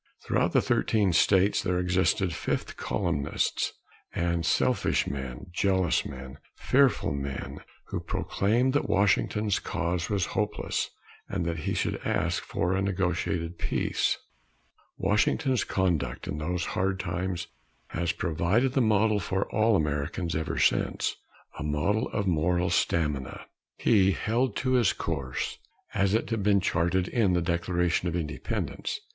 Throughout 0.23 0.53
the 0.53 0.63
thirteen 0.63 1.13
states 1.13 1.61
there 1.61 1.77
existed 1.77 2.33
fifth 2.33 2.75
columnists 2.75 3.71
and 4.15 4.43
selfish 4.43 5.05
men, 5.05 5.45
jealous 5.51 6.07
men, 6.07 6.39
fearful 6.55 7.13
men, 7.13 7.59
who 7.89 7.99
proclaimed 7.99 8.73
that 8.73 8.89
Washington's 8.89 9.59
cause 9.59 10.09
was 10.09 10.25
hopeless, 10.33 10.89
and 11.29 11.45
that 11.45 11.59
he 11.69 11.75
should 11.75 11.97
ask 12.03 12.41
for 12.43 12.73
a 12.73 12.81
negotiated 12.81 13.59
peace. 13.59 14.17
Washington's 14.97 15.63
conduct 15.63 16.27
in 16.27 16.39
those 16.39 16.65
hard 16.73 16.99
times 16.99 17.45
has 17.89 18.11
provided 18.11 18.73
the 18.73 18.81
model 18.81 19.19
for 19.19 19.47
all 19.51 19.75
Americans 19.75 20.35
ever 20.35 20.57
since 20.57 21.15
a 21.59 21.63
model 21.63 22.07
of 22.07 22.25
moral 22.25 22.71
stamina. 22.71 23.45
He 23.77 24.13
held 24.13 24.55
to 24.55 24.71
his 24.71 24.93
course, 24.93 25.59
as 25.93 26.15
it 26.15 26.31
had 26.31 26.41
been 26.41 26.59
charted 26.59 27.07
in 27.07 27.33
the 27.33 27.41
Declaration 27.43 28.07
of 28.07 28.15
Independence. 28.15 28.99